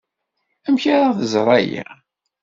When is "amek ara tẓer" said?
0.67-1.47